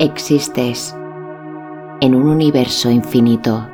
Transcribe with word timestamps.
Existes 0.00 0.96
en 2.00 2.14
un 2.14 2.28
universo 2.28 2.88
infinito 2.88 3.68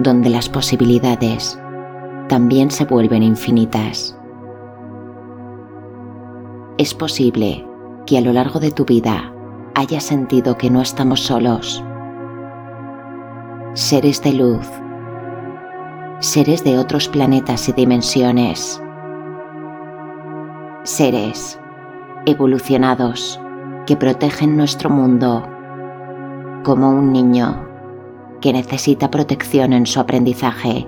donde 0.00 0.28
las 0.28 0.48
posibilidades 0.48 1.56
también 2.28 2.72
se 2.72 2.84
vuelven 2.84 3.22
infinitas. 3.22 4.18
Es 6.78 6.94
posible 6.94 7.64
que 8.04 8.18
a 8.18 8.22
lo 8.22 8.32
largo 8.32 8.58
de 8.58 8.72
tu 8.72 8.84
vida 8.84 9.32
hayas 9.76 10.02
sentido 10.02 10.58
que 10.58 10.68
no 10.68 10.82
estamos 10.82 11.20
solos. 11.20 11.84
Seres 13.74 14.20
de 14.20 14.32
luz, 14.32 14.68
seres 16.18 16.64
de 16.64 16.76
otros 16.76 17.06
planetas 17.06 17.68
y 17.68 17.72
dimensiones, 17.72 18.82
seres 20.82 21.56
evolucionados 22.26 23.38
que 23.86 23.96
protegen 23.96 24.56
nuestro 24.56 24.90
mundo 24.90 25.46
como 26.64 26.90
un 26.90 27.12
niño 27.12 27.68
que 28.40 28.52
necesita 28.52 29.10
protección 29.10 29.72
en 29.72 29.86
su 29.86 29.98
aprendizaje. 29.98 30.86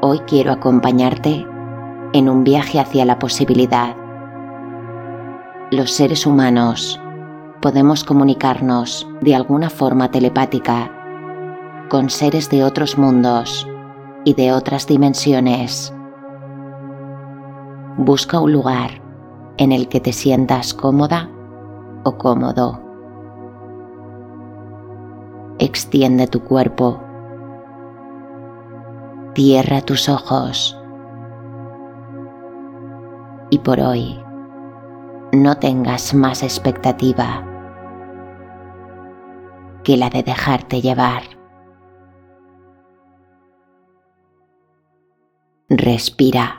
Hoy 0.00 0.20
quiero 0.28 0.52
acompañarte 0.52 1.44
en 2.12 2.28
un 2.28 2.44
viaje 2.44 2.78
hacia 2.78 3.04
la 3.04 3.18
posibilidad. 3.18 3.96
Los 5.70 5.90
seres 5.90 6.24
humanos 6.24 7.00
podemos 7.60 8.04
comunicarnos 8.04 9.08
de 9.20 9.34
alguna 9.34 9.70
forma 9.70 10.10
telepática 10.10 10.92
con 11.90 12.10
seres 12.10 12.48
de 12.50 12.62
otros 12.62 12.96
mundos 12.96 13.66
y 14.24 14.34
de 14.34 14.52
otras 14.52 14.86
dimensiones. 14.86 15.92
Busca 17.96 18.38
un 18.38 18.52
lugar 18.52 19.07
en 19.58 19.72
el 19.72 19.88
que 19.88 20.00
te 20.00 20.12
sientas 20.12 20.72
cómoda 20.72 21.28
o 22.04 22.16
cómodo. 22.16 22.80
Extiende 25.58 26.28
tu 26.28 26.42
cuerpo. 26.44 27.00
Cierra 29.34 29.80
tus 29.82 30.08
ojos. 30.08 30.76
Y 33.50 33.58
por 33.58 33.80
hoy, 33.80 34.20
no 35.32 35.56
tengas 35.58 36.14
más 36.14 36.42
expectativa 36.42 37.44
que 39.84 39.96
la 39.96 40.10
de 40.10 40.22
dejarte 40.22 40.80
llevar. 40.80 41.22
Respira. 45.68 46.57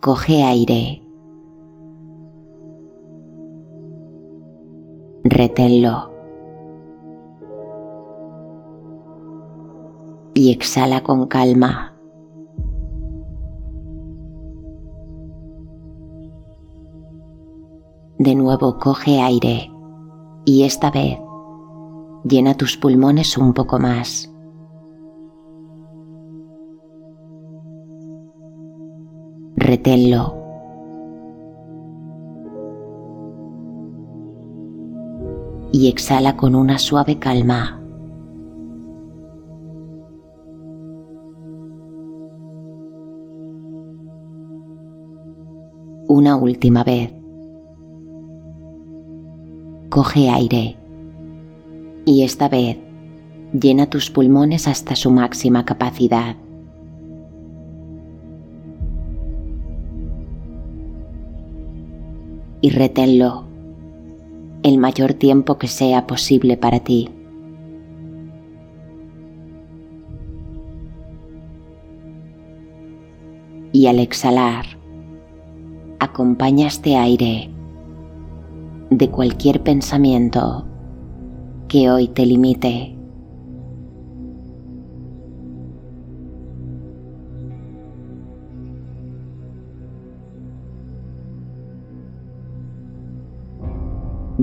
Coge 0.00 0.42
aire. 0.42 1.02
Reténlo. 5.24 6.10
Y 10.32 10.52
exhala 10.52 11.02
con 11.02 11.26
calma. 11.26 11.94
De 18.18 18.34
nuevo 18.34 18.78
coge 18.78 19.20
aire 19.20 19.70
y 20.46 20.62
esta 20.62 20.90
vez 20.90 21.18
llena 22.24 22.56
tus 22.56 22.78
pulmones 22.78 23.36
un 23.36 23.52
poco 23.52 23.78
más. 23.78 24.32
Y 35.72 35.88
exhala 35.88 36.36
con 36.36 36.54
una 36.54 36.78
suave 36.78 37.18
calma. 37.18 37.80
Una 46.08 46.36
última 46.36 46.84
vez. 46.84 47.12
Coge 49.88 50.28
aire 50.28 50.76
y 52.04 52.22
esta 52.22 52.48
vez 52.48 52.78
llena 53.52 53.86
tus 53.86 54.10
pulmones 54.10 54.68
hasta 54.68 54.96
su 54.96 55.10
máxima 55.10 55.64
capacidad. 55.64 56.36
Y 62.60 62.70
reténlo 62.70 63.44
el 64.62 64.78
mayor 64.78 65.14
tiempo 65.14 65.56
que 65.58 65.68
sea 65.68 66.06
posible 66.06 66.56
para 66.56 66.80
ti. 66.80 67.08
Y 73.72 73.86
al 73.86 74.00
exhalar, 74.00 74.66
acompaña 76.00 76.66
este 76.66 76.96
aire 76.96 77.50
de 78.90 79.08
cualquier 79.08 79.62
pensamiento 79.62 80.66
que 81.68 81.90
hoy 81.90 82.08
te 82.08 82.26
limite. 82.26 82.99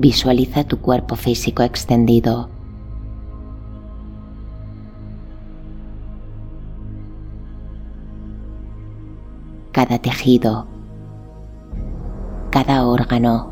Visualiza 0.00 0.62
tu 0.62 0.78
cuerpo 0.78 1.16
físico 1.16 1.64
extendido. 1.64 2.48
Cada 9.72 9.98
tejido, 9.98 10.68
cada 12.50 12.86
órgano, 12.86 13.50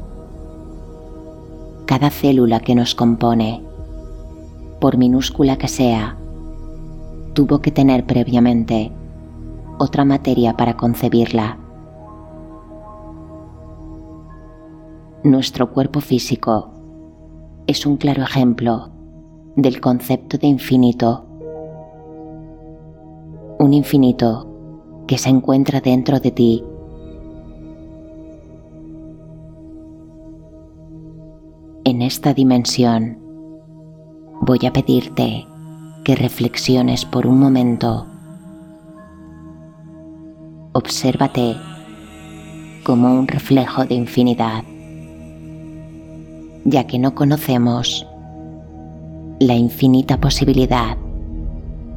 cada 1.85 2.11
célula 2.11 2.61
que 2.61 2.77
nos 2.77 2.95
compone, 2.95 3.65
por 4.81 4.99
minúscula 4.99 5.59
que 5.59 5.67
sea, 5.67 6.17
tuvo 7.35 7.59
que 7.59 7.73
tener 7.73 8.07
previamente 8.07 8.93
otra 9.79 10.05
materia 10.05 10.57
para 10.57 10.77
concebirla. 10.77 11.59
Nuestro 15.27 15.73
cuerpo 15.73 16.01
físico 16.01 16.71
es 17.67 17.85
un 17.85 17.97
claro 17.97 18.23
ejemplo 18.23 18.91
del 19.57 19.81
concepto 19.81 20.39
de 20.39 20.47
infinito. 20.47 21.27
Un 23.59 23.75
infinito 23.75 24.47
que 25.09 25.19
se 25.19 25.29
encuentra 25.29 25.81
dentro 25.81 26.21
de 26.21 26.31
ti. 26.31 26.65
En 31.83 32.03
esta 32.03 32.33
dimensión 32.33 33.19
voy 34.43 34.61
a 34.65 34.73
pedirte 34.73 35.45
que 36.05 36.15
reflexiones 36.15 37.05
por 37.05 37.27
un 37.27 37.41
momento. 37.41 38.07
Obsérvate 40.73 41.57
como 42.85 43.13
un 43.13 43.27
reflejo 43.27 43.85
de 43.87 43.97
infinidad 43.97 44.63
ya 46.67 46.85
que 46.85 46.99
no 46.99 47.15
conocemos 47.15 48.07
la 49.39 49.55
infinita 49.55 50.19
posibilidad 50.19 50.97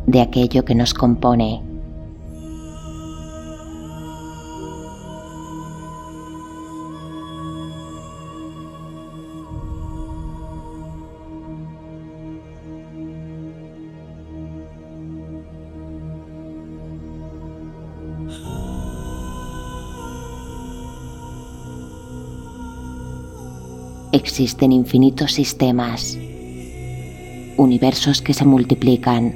de 0.06 0.22
aquello 0.22 0.64
que 0.64 0.76
nos 0.76 0.94
compone. 0.94 1.64
Existen 24.20 24.72
infinitos 24.72 25.32
sistemas, 25.32 26.18
universos 27.58 28.22
que 28.22 28.34
se 28.34 28.46
multiplican 28.46 29.36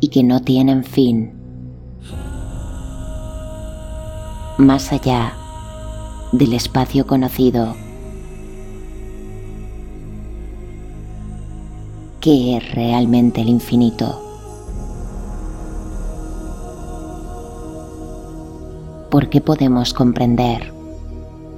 y 0.00 0.08
que 0.08 0.22
no 0.22 0.40
tienen 0.40 0.84
fin. 0.84 1.32
Más 4.56 4.92
allá 4.92 5.34
del 6.32 6.52
espacio 6.52 7.06
conocido, 7.06 7.74
qué 12.20 12.56
es 12.56 12.74
realmente 12.74 13.40
el 13.40 13.48
infinito. 13.48 14.24
¿Por 19.10 19.28
qué 19.28 19.40
podemos 19.40 19.94
comprender 19.94 20.77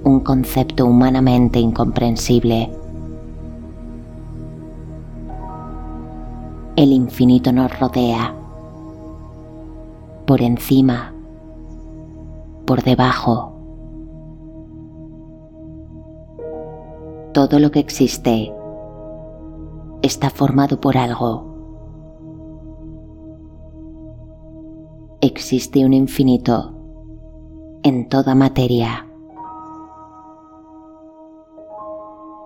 un 0.04 0.20
concepto 0.20 0.86
humanamente 0.86 1.58
incomprensible? 1.58 2.70
El 6.76 6.92
infinito 6.92 7.52
nos 7.52 7.78
rodea, 7.78 8.34
por 10.26 10.40
encima, 10.40 11.12
por 12.64 12.82
debajo. 12.82 13.52
Todo 17.34 17.58
lo 17.58 17.70
que 17.70 17.80
existe 17.80 18.52
está 20.02 20.30
formado 20.30 20.80
por 20.80 20.96
algo. 20.96 21.50
Existe 25.20 25.84
un 25.84 25.92
infinito 25.92 26.74
en 27.82 28.08
toda 28.08 28.34
materia. 28.34 29.09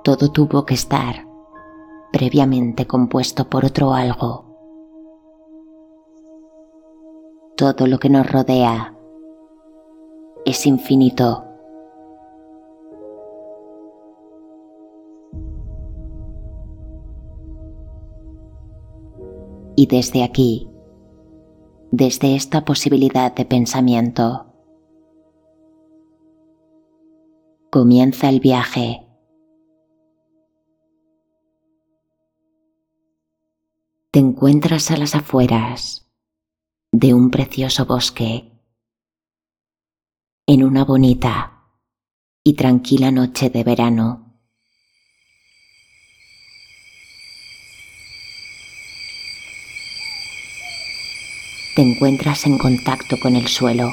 Todo 0.05 0.31
tuvo 0.31 0.67
que 0.67 0.75
estar 0.75 1.27
previamente 2.13 2.87
compuesto 2.87 3.49
por 3.49 3.65
otro 3.65 3.95
algo. 3.95 4.45
Todo 7.57 7.87
lo 7.87 7.99
que 7.99 8.11
nos 8.11 8.31
rodea 8.31 8.95
es 10.45 10.67
infinito. 10.67 11.47
Y 19.75 19.87
desde 19.87 20.23
aquí, 20.23 20.69
desde 21.93 22.37
esta 22.37 22.67
posibilidad 22.67 23.35
de 23.35 23.47
pensamiento, 23.47 24.45
comienza 27.71 28.29
el 28.29 28.41
viaje. 28.41 29.04
Te 34.15 34.21
encuentras 34.21 34.93
a 34.93 34.97
las 34.97 35.17
afueras 35.17 36.07
de 36.93 37.15
un 37.15 37.33
precioso 37.33 37.85
bosque, 37.85 38.49
en 40.47 40.63
una 40.63 40.85
bonita 40.85 41.65
y 42.45 42.55
tranquila 42.55 43.11
noche 43.11 43.51
de 43.51 43.65
verano. 43.65 44.39
te 51.75 51.83
encuentras 51.83 52.47
en 52.47 52.57
contacto 52.57 53.19
con 53.19 53.35
el 53.35 53.49
suelo. 53.49 53.93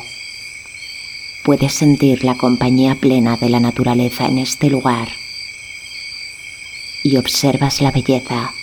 Puedes 1.43 1.73
sentir 1.73 2.23
la 2.23 2.37
compañía 2.37 2.93
plena 2.93 3.37
de 3.37 3.49
la 3.49 3.59
naturaleza 3.59 4.27
en 4.27 4.37
este 4.37 4.69
lugar 4.69 5.07
y 7.03 7.17
observas 7.17 7.81
la 7.81 7.89
belleza. 7.89 8.53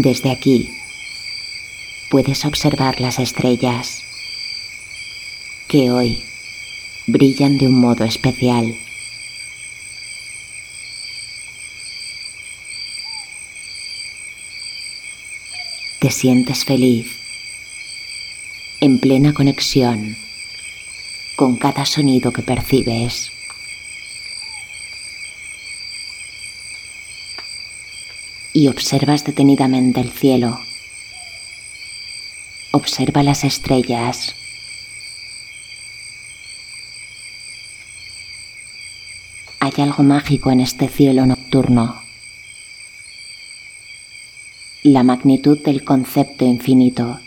Desde 0.00 0.30
aquí 0.30 0.70
puedes 2.08 2.44
observar 2.44 3.00
las 3.00 3.18
estrellas 3.18 4.04
que 5.66 5.90
hoy 5.90 6.22
brillan 7.08 7.58
de 7.58 7.66
un 7.66 7.80
modo 7.80 8.04
especial. 8.04 8.76
Te 15.98 16.12
sientes 16.12 16.64
feliz, 16.64 17.10
en 18.80 19.00
plena 19.00 19.34
conexión 19.34 20.16
con 21.34 21.56
cada 21.56 21.84
sonido 21.84 22.32
que 22.32 22.42
percibes. 22.42 23.32
Y 28.60 28.66
observas 28.66 29.22
detenidamente 29.22 30.00
el 30.00 30.10
cielo. 30.10 30.58
Observa 32.72 33.22
las 33.22 33.44
estrellas. 33.44 34.34
Hay 39.60 39.70
algo 39.78 40.02
mágico 40.02 40.50
en 40.50 40.58
este 40.58 40.88
cielo 40.88 41.24
nocturno. 41.24 42.02
La 44.82 45.04
magnitud 45.04 45.62
del 45.62 45.84
concepto 45.84 46.44
infinito. 46.44 47.20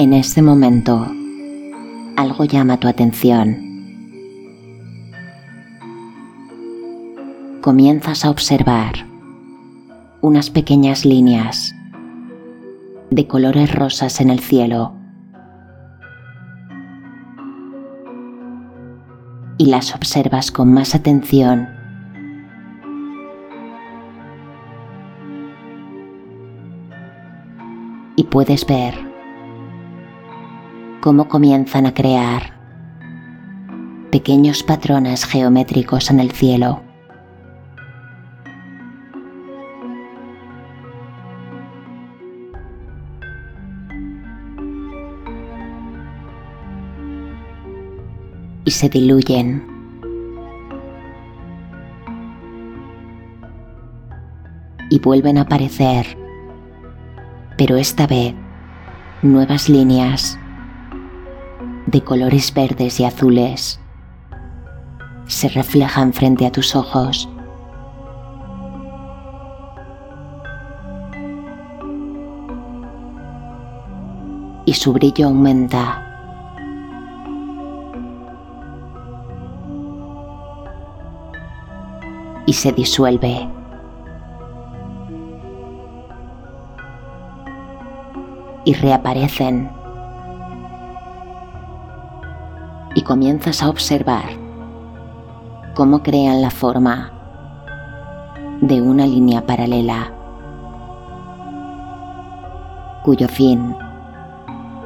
En 0.00 0.14
ese 0.14 0.40
momento, 0.40 1.06
algo 2.16 2.44
llama 2.44 2.78
tu 2.78 2.88
atención. 2.88 3.58
Comienzas 7.60 8.24
a 8.24 8.30
observar 8.30 8.94
unas 10.22 10.48
pequeñas 10.48 11.04
líneas 11.04 11.74
de 13.10 13.26
colores 13.26 13.74
rosas 13.74 14.22
en 14.22 14.30
el 14.30 14.40
cielo. 14.40 14.94
Y 19.58 19.66
las 19.66 19.94
observas 19.94 20.50
con 20.50 20.72
más 20.72 20.94
atención. 20.94 21.68
Y 28.16 28.24
puedes 28.24 28.66
ver 28.66 29.09
cómo 31.00 31.28
comienzan 31.28 31.86
a 31.86 31.94
crear 31.94 32.58
pequeños 34.10 34.62
patrones 34.62 35.24
geométricos 35.24 36.10
en 36.10 36.20
el 36.20 36.30
cielo. 36.32 36.82
y 48.62 48.72
se 48.72 48.88
diluyen. 48.88 49.66
Y 54.90 55.00
vuelven 55.00 55.38
a 55.38 55.42
aparecer, 55.42 56.16
pero 57.56 57.76
esta 57.76 58.06
vez 58.06 58.34
nuevas 59.22 59.68
líneas 59.68 60.38
de 61.90 62.02
colores 62.02 62.54
verdes 62.54 63.00
y 63.00 63.04
azules 63.04 63.80
se 65.26 65.48
reflejan 65.48 66.12
frente 66.12 66.46
a 66.46 66.52
tus 66.52 66.74
ojos. 66.74 67.28
Y 74.66 74.74
su 74.74 74.92
brillo 74.92 75.26
aumenta 75.26 76.06
y 82.46 82.52
se 82.52 82.72
disuelve. 82.72 83.48
Y 88.64 88.74
reaparecen. 88.74 89.79
Comienzas 93.10 93.60
a 93.60 93.68
observar 93.68 94.22
cómo 95.74 96.00
crean 96.00 96.42
la 96.42 96.50
forma 96.50 97.10
de 98.60 98.80
una 98.80 99.04
línea 99.04 99.44
paralela 99.44 100.12
cuyo 103.02 103.26
fin 103.26 103.74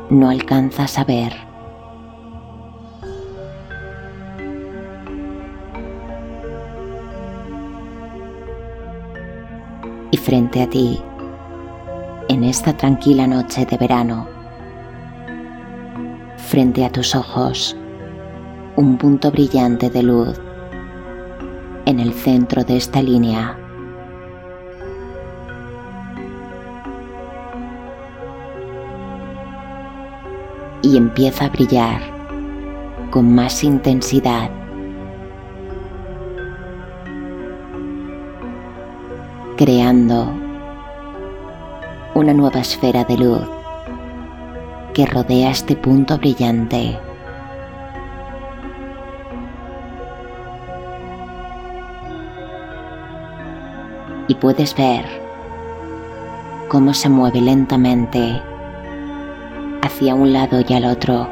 no 0.09 0.31
alcanzas 0.31 0.99
a 0.99 1.05
ver. 1.05 1.35
frente 10.17 10.63
a 10.63 10.67
ti, 10.71 11.03
en 12.31 12.45
esta 12.45 12.75
tranquila 12.75 13.27
noche 13.27 13.67
de 13.67 13.77
verano, 13.77 14.27
frente 16.39 16.83
a 16.83 16.89
tus 16.91 17.15
ojos, 17.15 17.77
un 18.77 18.99
punto 18.99 19.31
brillante 19.31 19.91
de 19.91 20.03
luz 20.03 20.41
en 21.87 22.01
el 22.01 22.13
centro 22.13 22.65
de 22.65 22.77
esta 22.77 23.01
línea. 23.03 23.59
Y 30.83 30.97
empieza 30.97 31.47
a 31.47 31.49
brillar 31.49 32.01
con 33.11 33.35
más 33.35 33.65
intensidad. 33.65 34.51
creando 39.57 40.33
una 42.15 42.35
nueva 42.35 42.61
esfera 42.61 43.05
de 43.05 43.17
luz 43.17 43.49
que 44.93 45.07
rodea 45.07 45.51
este 45.51 45.77
punto 45.77 46.19
brillante. 46.19 46.99
Y 54.27 54.35
puedes 54.37 54.75
ver 54.75 55.05
cómo 56.69 56.95
se 56.95 57.09
mueve 57.09 57.41
lentamente 57.41 58.41
hacia 59.83 60.15
un 60.15 60.33
lado 60.33 60.65
y 60.67 60.73
al 60.73 60.87
otro. 60.87 61.29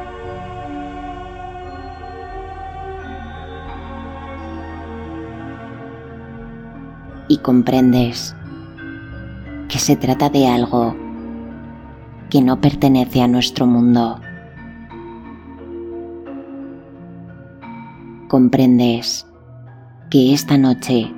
Y 7.27 7.37
comprendes 7.39 8.35
que 9.67 9.79
se 9.79 9.95
trata 9.95 10.29
de 10.29 10.47
algo 10.47 10.95
que 12.29 12.41
no 12.41 12.61
pertenece 12.61 13.21
a 13.21 13.27
nuestro 13.27 13.65
mundo. 13.65 14.19
Comprendes 18.27 19.27
que 20.11 20.33
esta 20.33 20.57
noche 20.57 21.11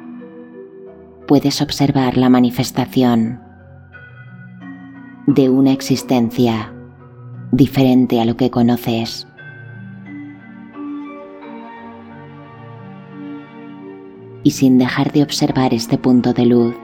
puedes 1.27 1.62
observar 1.62 2.17
la 2.17 2.29
manifestación 2.29 3.41
de 5.27 5.50
una 5.50 5.72
existencia 5.72 6.74
diferente 7.51 8.22
a 8.22 8.25
lo 8.25 8.38
que 8.38 8.51
conoces. 8.51 9.27
Y 14.44 14.51
sin 14.51 14.77
dejar 14.77 15.12
de 15.12 15.24
observar 15.24 15.74
este 15.74 15.98
punto 15.98 16.34
de 16.34 16.46
luz, 16.46 16.75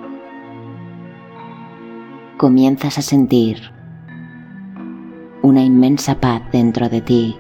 comienzas 2.38 2.98
a 2.98 3.02
sentir 3.04 3.72
una 5.44 5.62
inmensa 5.62 6.20
paz 6.20 6.42
dentro 6.52 6.90
de 6.90 7.02
ti. 7.02 7.38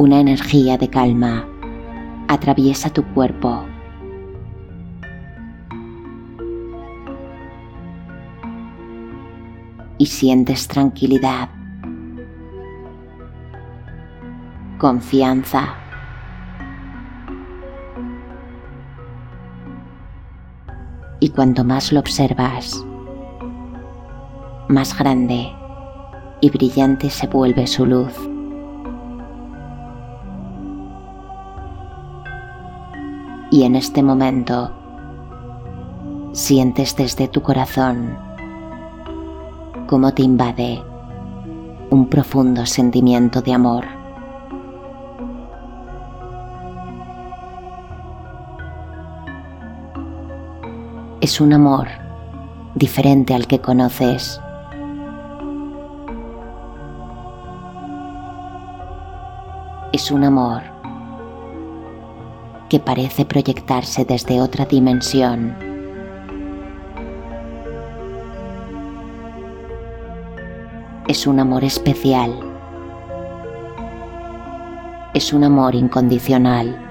Una 0.00 0.18
energía 0.18 0.78
de 0.78 0.88
calma 0.88 1.46
atraviesa 2.26 2.88
tu 2.88 3.04
cuerpo. 3.12 3.66
Y 9.98 10.06
sientes 10.06 10.66
tranquilidad, 10.68 11.50
confianza 14.78 15.74
y 21.20 21.28
cuanto 21.28 21.62
más 21.62 21.92
lo 21.92 22.00
observas, 22.00 22.82
más 24.66 24.98
grande 24.98 25.52
y 26.40 26.48
brillante 26.48 27.10
se 27.10 27.26
vuelve 27.26 27.66
su 27.66 27.84
luz. 27.84 28.29
Y 33.50 33.64
en 33.64 33.74
este 33.76 34.02
momento 34.02 34.72
sientes 36.32 36.96
desde 36.96 37.28
tu 37.28 37.42
corazón 37.42 38.16
cómo 39.86 40.12
te 40.14 40.22
invade 40.22 40.82
un 41.90 42.08
profundo 42.08 42.64
sentimiento 42.66 43.42
de 43.42 43.52
amor. 43.52 44.00
es 51.20 51.40
un 51.40 51.52
amor 51.52 51.86
diferente 52.74 53.34
al 53.34 53.46
que 53.46 53.60
conoces. 53.60 54.40
Es 59.92 60.10
un 60.10 60.24
amor 60.24 60.62
que 62.70 62.78
parece 62.78 63.24
proyectarse 63.24 64.04
desde 64.04 64.40
otra 64.40 64.64
dimensión. 64.64 65.56
Es 71.08 71.26
un 71.26 71.40
amor 71.40 71.64
especial. 71.64 72.32
Es 75.12 75.32
un 75.32 75.44
amor 75.44 75.74
incondicional. 75.74 76.86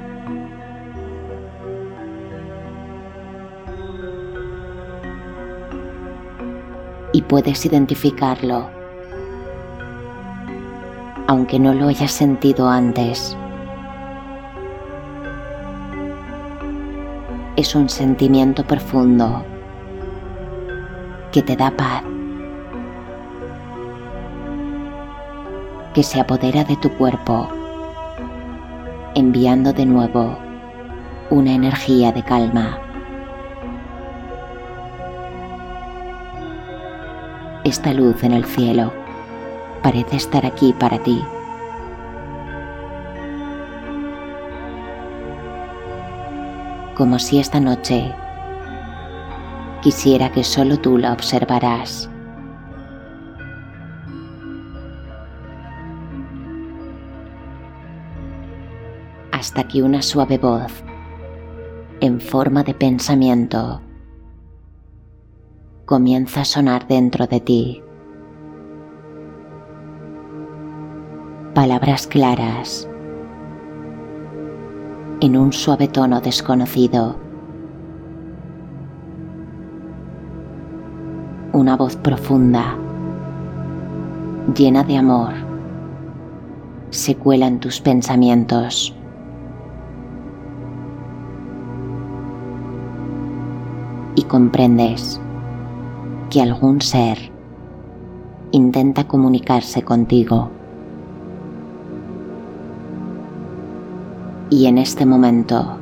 y 7.12 7.24
puedes 7.24 7.66
identificarlo, 7.66 8.70
aunque 11.28 11.60
no 11.60 11.74
lo 11.74 11.88
hayas 11.88 12.12
sentido 12.12 12.70
antes. 12.70 13.36
Es 17.60 17.76
un 17.76 17.90
sentimiento 17.90 18.64
profundo 18.64 19.44
que 21.34 21.42
te 21.42 21.58
da 21.58 21.70
paz, 21.70 22.04
que 25.94 26.02
se 26.02 26.22
apodera 26.22 26.64
de 26.64 26.78
tu 26.78 26.90
cuerpo, 26.92 27.50
enviando 29.14 29.74
de 29.74 29.86
nuevo 29.86 30.40
una 31.32 31.52
energía 31.52 32.14
de 32.14 32.24
calma. 32.24 32.80
Esta 37.66 37.92
luz 37.94 38.24
en 38.24 38.32
el 38.32 38.46
cielo 38.46 38.94
parece 39.84 40.16
estar 40.16 40.46
aquí 40.46 40.74
para 40.80 40.98
ti. 41.00 41.22
Como 47.00 47.18
si 47.18 47.40
esta 47.40 47.62
noche 47.62 48.14
quisiera 49.82 50.30
que 50.34 50.44
solo 50.44 50.76
tú 50.82 50.98
la 50.98 51.14
observarás. 51.14 52.10
Hasta 59.32 59.66
que 59.66 59.82
una 59.82 60.02
suave 60.02 60.38
voz, 60.40 60.84
en 62.02 62.20
forma 62.20 62.64
de 62.64 62.74
pensamiento, 62.74 63.82
comienza 65.86 66.42
a 66.42 66.46
sonar 66.46 66.86
dentro 66.86 67.28
de 67.28 67.40
ti. 67.40 67.84
Palabras 71.54 72.08
claras 72.08 72.89
en 75.22 75.36
un 75.36 75.52
suave 75.52 75.90
tono 75.90 76.22
desconocido. 76.22 77.18
Una 81.52 81.76
voz 81.76 81.98
profunda, 81.98 82.78
llena 84.56 84.84
de 84.84 84.98
amor, 84.98 85.34
se 86.90 87.16
cuela 87.16 87.48
en 87.48 87.60
tus 87.60 87.82
pensamientos. 87.82 88.96
Y 94.16 94.24
comprendes 94.24 95.20
que 96.30 96.42
algún 96.42 96.82
ser 96.82 97.18
intenta 98.52 99.06
comunicarse 99.06 99.82
contigo. 99.82 100.59
Y 104.52 104.66
en 104.66 104.80
este 104.80 105.06
momento, 105.06 105.78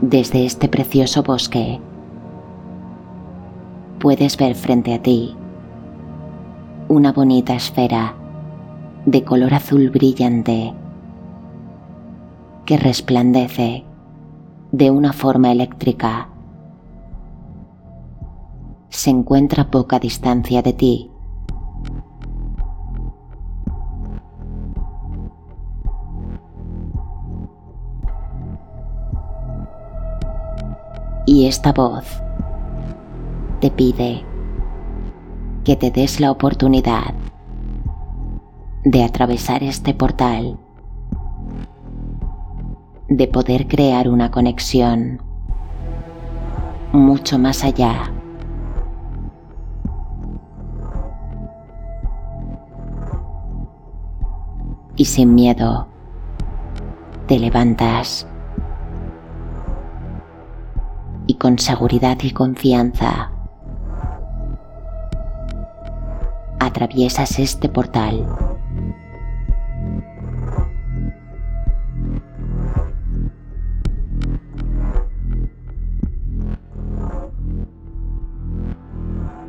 desde 0.00 0.46
este 0.46 0.68
precioso 0.68 1.22
bosque, 1.22 1.80
puedes 3.98 4.36
ver 4.36 4.54
frente 4.54 4.94
a 4.94 5.02
ti 5.02 5.34
una 6.88 7.12
bonita 7.12 7.54
esfera 7.54 8.14
de 9.06 9.24
color 9.24 9.54
azul 9.54 9.90
brillante 9.90 10.72
que 12.64 12.76
resplandece 12.76 13.84
de 14.72 14.90
una 14.90 15.12
forma 15.12 15.50
eléctrica 15.50 16.28
se 18.88 19.10
encuentra 19.10 19.64
a 19.64 19.70
poca 19.70 19.98
distancia 19.98 20.62
de 20.62 20.72
ti. 20.72 21.10
Esta 31.48 31.72
voz 31.72 32.04
te 33.60 33.70
pide 33.70 34.22
que 35.64 35.76
te 35.76 35.90
des 35.90 36.20
la 36.20 36.30
oportunidad 36.30 37.14
de 38.84 39.02
atravesar 39.02 39.62
este 39.62 39.94
portal, 39.94 40.58
de 43.08 43.26
poder 43.28 43.66
crear 43.66 44.10
una 44.10 44.30
conexión 44.30 45.22
mucho 46.92 47.38
más 47.38 47.64
allá. 47.64 48.12
Y 54.96 55.04
sin 55.06 55.34
miedo, 55.34 55.86
te 57.26 57.38
levantas 57.38 58.26
con 61.38 61.58
seguridad 61.58 62.18
y 62.22 62.32
confianza 62.32 63.30
atraviesas 66.58 67.38
este 67.38 67.68
portal. 67.68 68.26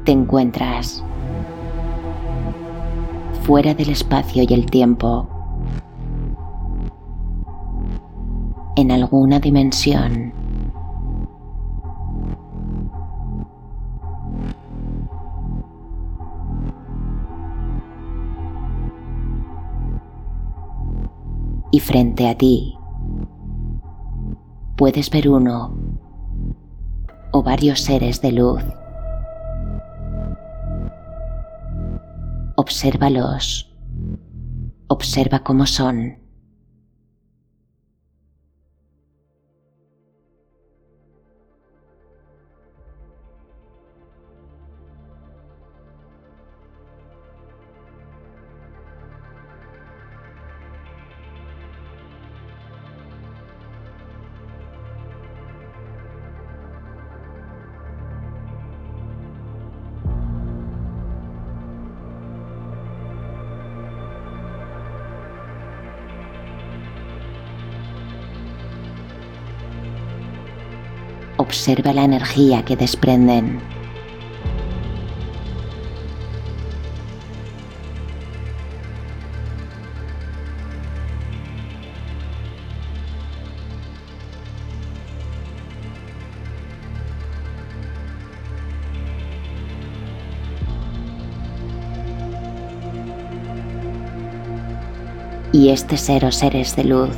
Te 0.05 0.11
encuentras 0.11 1.03
fuera 3.43 3.73
del 3.73 3.89
espacio 3.89 4.43
y 4.47 4.53
el 4.53 4.65
tiempo, 4.67 5.27
en 8.75 8.91
alguna 8.91 9.39
dimensión. 9.39 10.38
Y 21.71 21.79
frente 21.79 22.27
a 22.27 22.35
ti 22.35 22.75
puedes 24.79 25.09
ver 25.09 25.27
uno 25.27 25.75
o 27.33 27.43
varios 27.43 27.81
seres 27.81 28.21
de 28.21 28.31
luz. 28.31 28.63
Obsérvalos. 32.55 33.75
Observa 34.87 35.39
cómo 35.39 35.65
son. 35.65 36.17
Observa 71.49 71.93
la 71.93 72.03
energía 72.03 72.63
que 72.63 72.75
desprenden. 72.75 73.59
Y 95.51 95.69
este 95.69 95.97
ser 95.97 96.25
o 96.25 96.31
seres 96.31 96.75
de 96.75 96.83
luz 96.83 97.17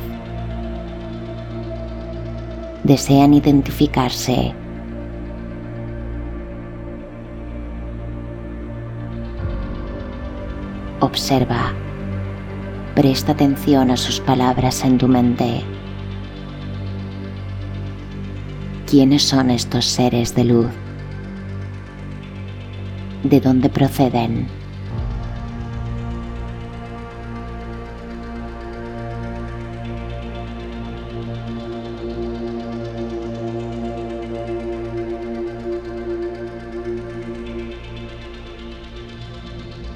desean 2.83 3.33
identificarse. 3.33 4.53
Observa. 10.99 11.73
Presta 12.95 13.31
atención 13.31 13.89
a 13.91 13.97
sus 13.97 14.19
palabras 14.19 14.83
en 14.83 14.97
tu 14.97 15.07
mente. 15.07 15.61
¿Quiénes 18.87 19.23
son 19.23 19.49
estos 19.49 19.85
seres 19.85 20.35
de 20.35 20.43
luz? 20.43 20.69
¿De 23.23 23.39
dónde 23.39 23.69
proceden? 23.69 24.60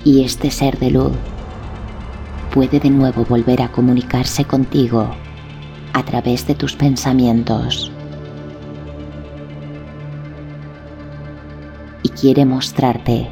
Y 0.06 0.24
este 0.24 0.52
ser 0.52 0.78
de 0.78 0.91
luz 0.91 1.12
puede 2.54 2.80
de 2.80 2.91
nuevo 2.91 3.26
volver 3.26 3.62
a 3.63 3.72
comunicarse 3.72 4.46
contigo 4.46 5.10
a 5.94 6.06
través 6.06 6.48
de 6.48 6.54
tus 6.56 6.76
pensamientos. 6.76 7.91
Y 12.04 12.10
quiere 12.10 12.46
mostrarte 12.46 13.28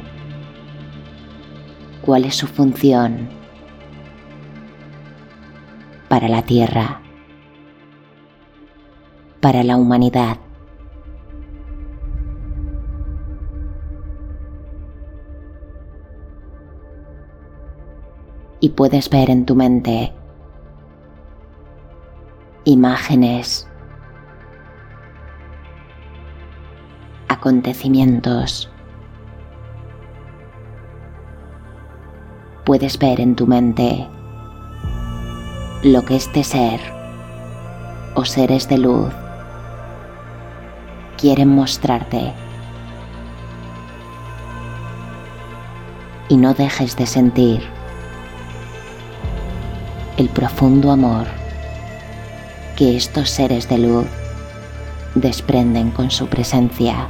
cuál 2.02 2.24
es 2.24 2.34
su 2.34 2.48
función 2.48 3.30
para 6.08 6.28
la 6.28 6.42
Tierra, 6.42 7.00
para 9.40 9.62
la 9.62 9.76
humanidad. 9.76 10.43
Y 18.64 18.70
puedes 18.70 19.10
ver 19.10 19.28
en 19.28 19.44
tu 19.44 19.54
mente 19.54 20.10
imágenes, 22.64 23.68
acontecimientos. 27.28 28.70
Puedes 32.64 32.98
ver 32.98 33.20
en 33.20 33.36
tu 33.36 33.46
mente 33.46 34.08
lo 35.82 36.00
que 36.06 36.16
este 36.16 36.42
ser 36.42 36.80
o 38.14 38.24
seres 38.24 38.66
de 38.70 38.78
luz 38.78 39.12
quieren 41.18 41.50
mostrarte. 41.50 42.32
Y 46.30 46.38
no 46.38 46.54
dejes 46.54 46.96
de 46.96 47.04
sentir 47.04 47.83
el 50.24 50.30
profundo 50.30 50.90
amor 50.90 51.26
que 52.76 52.96
estos 52.96 53.28
seres 53.28 53.68
de 53.68 53.76
luz 53.76 54.06
desprenden 55.14 55.90
con 55.90 56.10
su 56.10 56.28
presencia. 56.28 57.08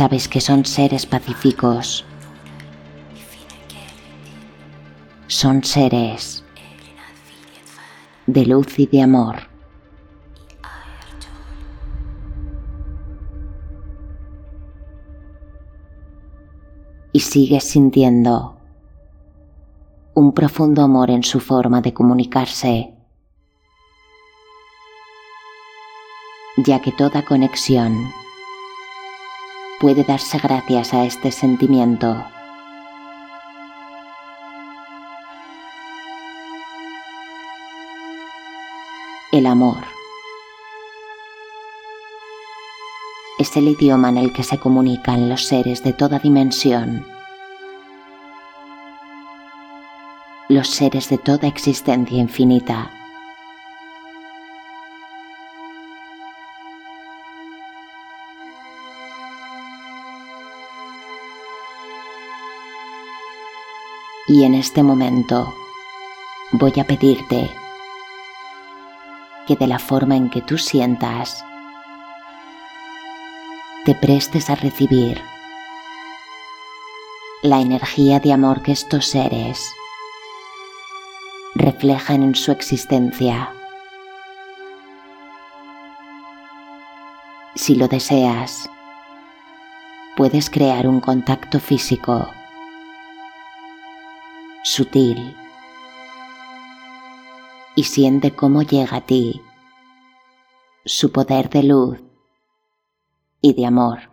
Sabes 0.00 0.28
que 0.28 0.40
son 0.40 0.64
seres 0.64 1.04
pacíficos. 1.04 2.06
Son 5.26 5.62
seres 5.62 6.42
de 8.26 8.46
luz 8.46 8.78
y 8.78 8.86
de 8.86 9.02
amor. 9.02 9.36
Y 17.12 17.20
sigues 17.20 17.64
sintiendo 17.64 18.56
un 20.14 20.32
profundo 20.32 20.80
amor 20.82 21.10
en 21.10 21.22
su 21.22 21.40
forma 21.40 21.82
de 21.82 21.92
comunicarse, 21.92 22.94
ya 26.56 26.80
que 26.80 26.90
toda 26.90 27.22
conexión 27.22 28.10
puede 29.80 30.04
darse 30.04 30.36
gracias 30.38 30.92
a 30.92 31.04
este 31.06 31.32
sentimiento. 31.32 32.22
El 39.32 39.46
amor 39.46 39.78
es 43.38 43.56
el 43.56 43.68
idioma 43.68 44.10
en 44.10 44.18
el 44.18 44.34
que 44.34 44.42
se 44.42 44.58
comunican 44.58 45.30
los 45.30 45.46
seres 45.46 45.82
de 45.82 45.94
toda 45.94 46.18
dimensión, 46.18 47.06
los 50.50 50.68
seres 50.68 51.08
de 51.08 51.16
toda 51.16 51.48
existencia 51.48 52.18
infinita. 52.18 52.99
Y 64.30 64.44
en 64.44 64.54
este 64.54 64.84
momento 64.84 65.52
voy 66.52 66.72
a 66.78 66.84
pedirte 66.84 67.50
que 69.48 69.56
de 69.56 69.66
la 69.66 69.80
forma 69.80 70.14
en 70.14 70.30
que 70.30 70.40
tú 70.40 70.56
sientas, 70.56 71.44
te 73.84 73.96
prestes 73.96 74.48
a 74.48 74.54
recibir 74.54 75.20
la 77.42 77.58
energía 77.58 78.20
de 78.20 78.32
amor 78.32 78.62
que 78.62 78.70
estos 78.70 79.06
seres 79.06 79.74
reflejan 81.56 82.22
en 82.22 82.36
su 82.36 82.52
existencia. 82.52 83.52
Si 87.56 87.74
lo 87.74 87.88
deseas, 87.88 88.70
puedes 90.16 90.50
crear 90.50 90.86
un 90.86 91.00
contacto 91.00 91.58
físico 91.58 92.30
sutil 94.62 95.36
y 97.74 97.84
siente 97.84 98.32
cómo 98.32 98.62
llega 98.62 98.96
a 98.96 99.00
ti 99.00 99.40
su 100.84 101.12
poder 101.12 101.48
de 101.50 101.62
luz 101.62 101.98
y 103.40 103.54
de 103.54 103.66
amor. 103.66 104.09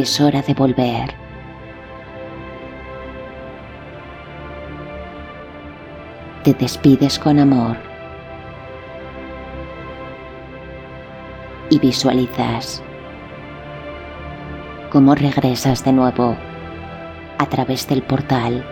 Es 0.00 0.20
hora 0.20 0.40
de 0.40 0.54
volver. 0.54 1.14
Te 6.42 6.54
despides 6.54 7.18
con 7.18 7.38
amor 7.38 7.76
y 11.68 11.78
visualizas 11.78 12.82
cómo 14.90 15.14
regresas 15.14 15.84
de 15.84 15.92
nuevo 15.92 16.34
a 17.38 17.46
través 17.46 17.86
del 17.86 18.02
portal. 18.02 18.64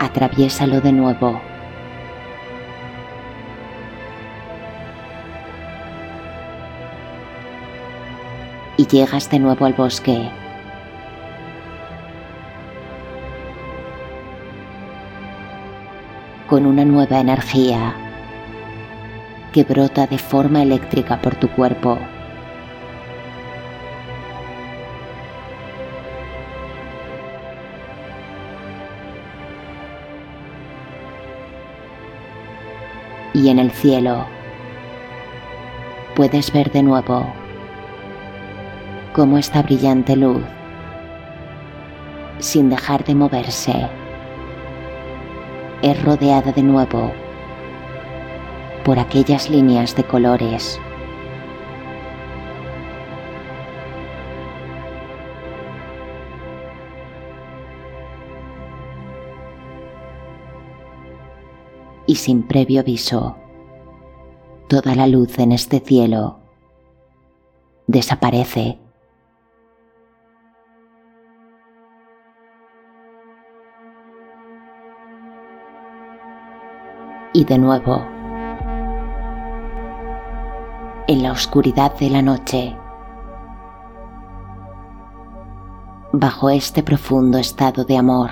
Atraviésalo 0.00 0.80
de 0.80 0.92
nuevo. 0.92 1.53
Y 8.76 8.86
llegas 8.86 9.30
de 9.30 9.38
nuevo 9.38 9.66
al 9.66 9.74
bosque. 9.74 10.30
Con 16.48 16.66
una 16.66 16.84
nueva 16.84 17.20
energía 17.20 17.94
que 19.52 19.64
brota 19.64 20.06
de 20.06 20.18
forma 20.18 20.62
eléctrica 20.62 21.20
por 21.20 21.36
tu 21.36 21.48
cuerpo. 21.48 21.98
Y 33.32 33.48
en 33.48 33.58
el 33.58 33.70
cielo 33.70 34.26
puedes 36.14 36.52
ver 36.52 36.70
de 36.70 36.82
nuevo 36.84 37.43
como 39.14 39.38
esta 39.38 39.62
brillante 39.62 40.16
luz, 40.16 40.42
sin 42.40 42.68
dejar 42.68 43.04
de 43.04 43.14
moverse, 43.14 43.88
es 45.82 46.04
rodeada 46.04 46.50
de 46.50 46.64
nuevo 46.64 47.12
por 48.84 48.98
aquellas 48.98 49.48
líneas 49.48 49.94
de 49.94 50.02
colores. 50.02 50.80
Y 62.06 62.16
sin 62.16 62.42
previo 62.42 62.80
aviso, 62.80 63.36
toda 64.68 64.96
la 64.96 65.06
luz 65.06 65.38
en 65.38 65.52
este 65.52 65.78
cielo 65.78 66.40
desaparece 67.86 68.83
y 77.34 77.44
de 77.44 77.58
nuevo 77.58 78.06
en 81.08 81.22
la 81.22 81.32
oscuridad 81.32 81.94
de 81.98 82.08
la 82.08 82.22
noche, 82.22 82.74
bajo 86.12 86.48
este 86.48 86.82
profundo 86.82 87.36
estado 87.36 87.84
de 87.84 87.98
amor. 87.98 88.30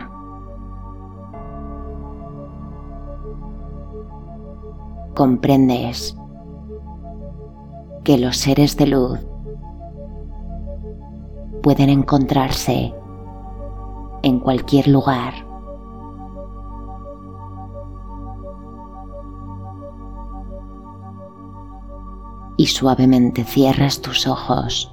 Comprendes 5.15 6.17
que 8.05 8.17
los 8.17 8.39
seres 8.39 8.77
de 8.77 8.87
luz 8.87 9.19
pueden 11.63 11.91
encontrarse 11.91 12.95
en 14.23 14.39
cualquier 14.39 14.89
lugar 14.89 15.52
y 22.63 22.67
suavemente 22.69 23.43
cierras 23.43 24.03
tus 24.03 24.29
ojos 24.29 24.89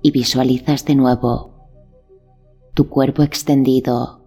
y 0.00 0.12
visualizas 0.12 0.84
de 0.84 0.94
nuevo 0.94 1.50
tu 2.72 2.88
cuerpo 2.88 3.24
extendido 3.24 4.22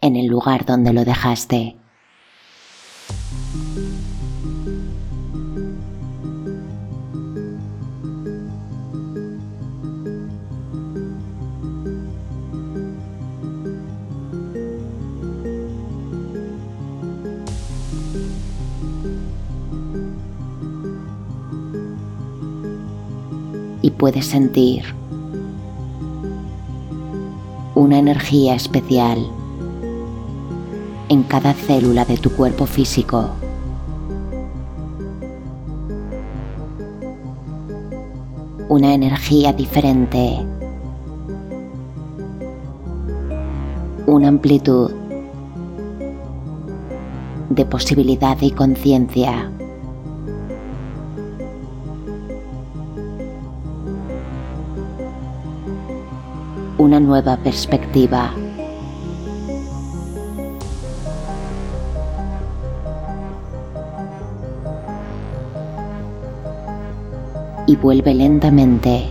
en 0.00 0.14
el 0.14 0.28
lugar 0.28 0.64
donde 0.64 0.92
lo 0.92 1.04
dejaste. 1.04 1.76
Y 23.86 23.92
puedes 23.92 24.26
sentir 24.26 24.82
una 27.76 28.00
energía 28.00 28.56
especial 28.56 29.16
en 31.08 31.22
cada 31.22 31.54
célula 31.54 32.04
de 32.04 32.16
tu 32.16 32.30
cuerpo 32.30 32.66
físico. 32.66 33.30
Una 38.68 38.92
energía 38.92 39.52
diferente. 39.52 40.44
Una 44.08 44.26
amplitud 44.26 44.90
de 47.50 47.64
posibilidad 47.66 48.36
y 48.40 48.50
conciencia. 48.50 49.55
Una 56.96 57.06
nueva 57.06 57.36
perspectiva. 57.36 58.32
y 67.66 67.76
vuelve 67.76 68.14
lentamente 68.14 69.10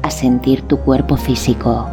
a 0.00 0.10
sentir 0.10 0.62
tu 0.62 0.78
cuerpo 0.78 1.18
físico. 1.18 1.86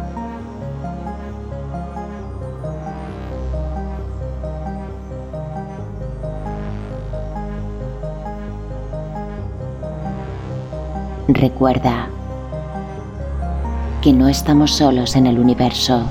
Recuerda 11.28 12.08
que 14.06 14.12
no 14.12 14.28
estamos 14.28 14.70
solos 14.70 15.16
en 15.16 15.26
el 15.26 15.36
universo. 15.36 16.08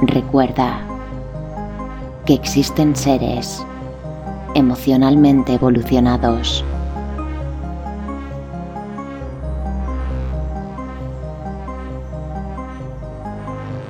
Recuerda 0.00 0.80
que 2.24 2.32
existen 2.32 2.96
seres 2.96 3.62
emocionalmente 4.54 5.52
evolucionados. 5.52 6.64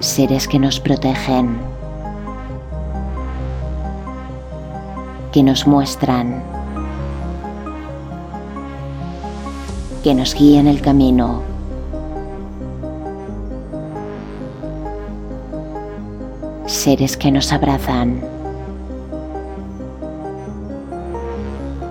Seres 0.01 0.49
que 0.49 0.59
nos 0.59 0.81
protegen, 0.81 1.61
que 5.31 5.45
nos 5.45 5.65
muestran, 5.65 6.52
que 10.03 10.15
nos 10.15 10.35
guían 10.35 10.67
el 10.67 10.81
camino 10.81 11.43
seres 16.73 17.17
que 17.17 17.31
nos 17.31 17.53
abrazan 17.53 18.21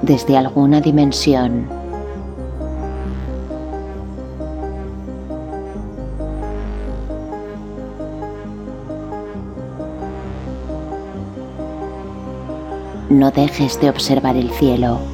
desde 0.01 0.37
alguna 0.37 0.81
dimensión. 0.81 1.65
No 13.09 13.29
dejes 13.31 13.79
de 13.79 13.89
observar 13.89 14.35
el 14.35 14.49
cielo. 14.51 15.10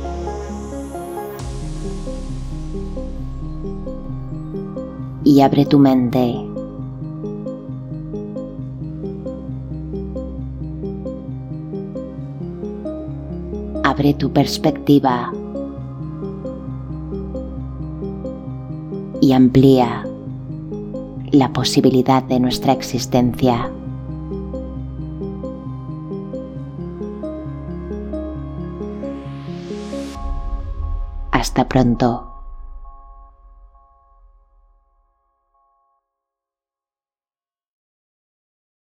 Abre 5.41 5.65
tu 5.65 5.77
mente 5.77 6.47
abre 13.97 14.13
tu 14.13 14.31
perspectiva 14.31 15.31
y 19.21 19.31
amplía 19.31 20.05
la 21.31 21.51
posibilidad 21.51 22.21
de 22.21 22.39
nuestra 22.39 22.73
existencia. 22.73 23.71
Hasta 31.31 31.67
pronto. 31.67 32.26